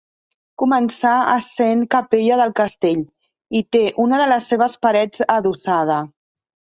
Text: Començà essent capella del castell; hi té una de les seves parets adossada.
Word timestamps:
Començà 0.59 1.09
essent 1.33 1.83
capella 1.95 2.37
del 2.41 2.53
castell; 2.59 3.03
hi 3.59 3.61
té 3.75 3.81
una 4.07 4.23
de 4.23 4.25
les 4.33 4.49
seves 4.53 4.79
parets 4.87 5.23
adossada. 5.37 5.99